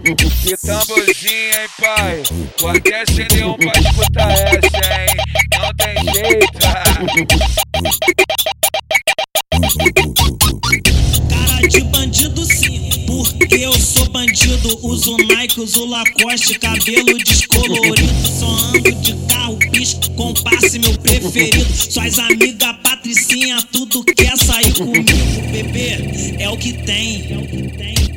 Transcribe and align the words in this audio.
Que 0.00 0.56
tamborzinho, 0.56 1.54
hein, 1.54 1.68
pai? 1.80 2.22
Vou 2.58 2.70
até 2.70 3.02
acender 3.02 3.46
um 3.46 3.54
pra 3.54 3.72
escutar 3.80 4.30
essa, 4.32 4.56
hein? 5.00 5.16
Não 5.60 5.72
tem 5.74 5.94
jeito. 6.12 6.58
Cara 11.28 11.68
de 11.68 11.80
bandido 11.82 12.44
sim, 12.44 13.04
porque 13.06 13.54
eu 13.54 13.72
sou 13.74 14.08
bandido. 14.10 14.78
Uso 14.82 15.16
Nike, 15.16 15.60
uso 15.60 15.84
Lacoste, 15.86 16.58
cabelo 16.58 17.16
descolorido. 17.18 18.12
Só 18.26 18.46
ando 18.46 18.92
de 19.00 19.14
carro, 19.28 19.56
bicho, 19.70 20.10
com 20.16 20.34
passe 20.34 20.78
meu 20.80 20.98
preferido. 20.98 21.64
Suas 21.72 22.18
amigas 22.18 22.76
Patricinha, 23.04 23.62
tudo 23.70 24.02
quer 24.02 24.34
sair 24.38 24.72
comigo, 24.72 25.04
bebê. 25.52 26.36
É 26.38 26.48
o 26.48 26.56
que 26.56 26.72
tem, 26.72 27.34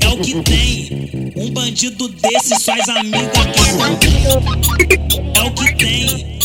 é 0.02 0.08
o 0.08 0.18
que 0.18 0.42
tem. 0.44 1.34
Um 1.36 1.50
bandido 1.52 2.08
desse, 2.08 2.58
suas 2.58 2.88
amigas 2.88 3.28
quer. 3.52 4.32
É 5.36 5.44
o 5.44 5.52
que 5.52 5.76
tem. 5.76 6.40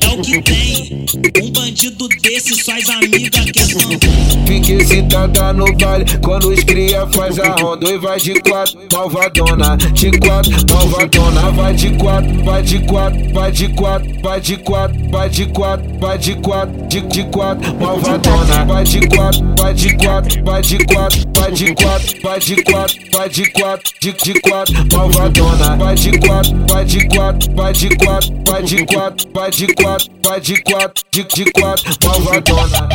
É 0.00 0.08
o 0.08 0.22
que 0.22 0.40
tem. 0.40 1.04
Um 1.44 1.45
bandido 1.76 2.08
desse, 2.08 2.54
suas 2.54 2.88
amigas 2.88 3.44
quer 3.50 4.46
Fique 4.46 4.72
excitada 4.72 5.52
no 5.52 5.66
baile 5.76 6.06
quando 6.22 6.48
os 6.48 6.64
cria 6.64 7.06
faz 7.08 7.38
a 7.38 7.54
ronda 7.60 7.90
e 7.90 7.98
vai 7.98 8.18
de 8.18 8.40
quatro, 8.40 8.78
malvadona. 8.92 9.76
De 9.76 10.10
quatro, 10.18 10.52
malvadona. 10.72 11.52
Vai 11.52 11.74
de 11.74 11.90
quatro, 11.96 12.44
vai 12.44 12.62
de 12.62 12.78
quatro, 12.86 13.32
vai 13.32 13.52
de 13.52 13.68
quatro, 13.68 14.22
vai 14.22 14.40
de 14.40 14.56
quatro, 14.56 15.10
vai 15.10 15.28
de 15.28 15.46
quatro, 15.46 15.98
vai 16.00 16.18
de 16.18 16.34
quatro, 16.36 16.86
de, 16.88 17.00
de 17.02 17.24
quatro, 17.24 17.74
malvadona. 17.76 18.64
Vai 18.64 18.84
de 18.84 19.08
quatro, 19.08 19.54
vai 19.58 19.74
de 19.74 19.96
quatro, 19.96 20.44
vai 20.44 20.62
de 20.62 20.84
quatro, 20.84 21.20
vai 21.34 21.52
de 21.52 21.74
quatro, 21.74 22.20
vai 22.22 22.40
de 22.40 22.62
quatro, 22.62 22.96
vai 23.12 23.28
de 23.28 23.50
quatro, 23.52 23.92
de, 24.00 24.12
de 24.12 24.40
quatro, 24.40 24.74
malvadona. 24.92 25.76
Vai 25.76 25.94
de 25.94 26.18
quatro, 26.18 26.56
vai 26.68 26.84
de 26.84 27.08
quatro, 27.08 27.54
vai 27.54 27.72
de 27.72 27.96
quatro, 27.96 28.32
vai 28.46 28.62
de 28.62 28.86
quatro, 28.86 29.28
vai 29.34 29.50
de 29.50 29.74
quatro, 29.74 30.10
vai 30.22 30.40
de 30.40 30.62
quatro, 30.62 31.04
de, 31.12 31.24
de 31.24 31.44
quatro, 31.52 31.65
malvadona. 31.66 32.88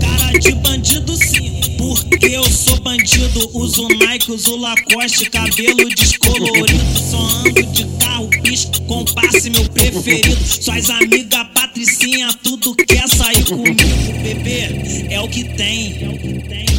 Cara 0.00 0.38
de 0.38 0.52
bandido 0.52 1.16
sim, 1.16 1.60
porque 1.76 2.26
eu 2.26 2.44
sou 2.44 2.80
bandido. 2.80 3.50
Uso 3.54 3.88
Nike, 3.88 4.30
uso 4.30 4.56
Lacoste, 4.56 5.30
cabelo 5.30 5.88
descolorido. 5.88 6.68
Só 7.10 7.18
ando 7.18 7.62
de 7.72 7.84
carro, 7.98 8.28
bicho, 8.42 8.70
com 8.86 9.04
passe 9.04 9.50
meu 9.50 9.68
preferido. 9.70 10.36
Suas 10.46 10.90
amigas 10.90 11.44
Patricinha, 11.74 12.32
tudo 12.40 12.72
quer 12.76 13.08
sair 13.08 13.44
comigo, 13.46 13.74
bebê. 14.22 15.08
É 15.10 15.20
o 15.20 15.28
que 15.28 15.42
tem, 15.42 16.04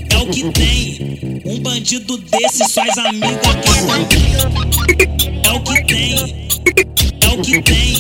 é 0.10 0.18
o 0.18 0.30
que 0.30 0.50
tem. 0.54 1.44
Um 1.44 1.60
bandido 1.60 2.18
desse, 2.18 2.64
suas 2.70 2.98
amigas. 3.00 3.30
É 5.44 5.52
o 5.52 5.62
que 5.62 5.84
tem. 5.84 6.48
É 7.20 7.28
o 7.28 7.42
que 7.42 7.62
tem. 7.62 7.95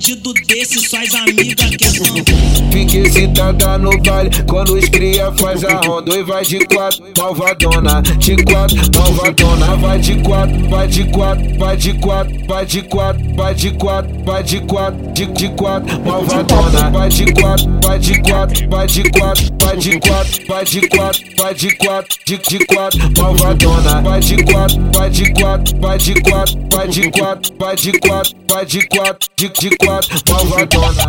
Um 0.00 0.16
bandido 0.16 0.32
desse, 0.46 0.80
suas 0.80 1.14
amigas 1.14 1.76
quer 1.76 1.90
Fique 2.72 2.98
excitada 2.98 3.76
no 3.76 3.90
baile 4.00 4.30
quando 4.48 4.74
os 4.74 4.88
cria 4.88 5.30
faz 5.32 5.62
a 5.62 5.78
ronda 5.80 6.16
e 6.16 6.22
vai 6.22 6.42
de 6.42 6.64
quatro, 6.64 7.04
malvadona. 7.18 8.00
De 8.00 8.36
quatro, 8.44 8.76
malvadona. 8.94 9.76
Vai 9.76 9.98
de 9.98 10.14
quatro, 10.22 10.68
vai 10.70 10.88
de 10.88 11.04
quatro, 11.04 11.58
vai 11.58 11.76
de 11.76 11.92
quatro, 11.94 12.46
vai 12.46 12.66
de 12.66 12.82
quatro, 12.82 13.36
vai 13.36 13.54
de 13.54 13.70
quatro, 13.72 14.24
vai 14.24 14.42
de 14.42 14.60
quatro, 14.60 15.12
de, 15.12 15.26
de 15.26 15.48
quatro, 15.50 16.00
malvadona. 16.00 16.90
Vai 16.90 17.08
de 17.08 17.32
quatro, 17.32 17.80
vai 17.82 17.98
de 17.98 18.20
quatro, 18.22 18.68
vai 18.70 18.86
de 18.86 19.10
quatro, 19.10 19.50
vai 19.58 19.76
de 19.76 20.00
quatro, 20.00 20.46
vai 20.46 20.64
de 20.64 20.88
quatro, 20.88 21.22
vai 21.36 21.54
de 21.54 21.76
quatro, 21.76 22.18
de, 22.26 22.38
de 22.38 22.66
quatro, 22.66 22.98
malvadona. 23.18 24.00
Vai 24.00 24.20
de 24.20 24.36
quatro, 24.44 24.80
vai 24.94 25.10
de 25.10 25.32
quatro, 25.32 25.76
vai 25.78 25.98
de 25.98 26.14
quatro, 26.22 26.70
vai 26.70 26.88
de 26.88 27.10
quatro, 27.10 27.52
vai 27.58 27.76
de 27.76 27.92
quatro, 27.98 28.36
vai 28.48 28.66
de 28.66 28.86
quatro, 28.88 29.28
de, 29.36 29.48
de 29.48 29.76
quatro, 29.76 29.89
malvadona. 29.90 31.04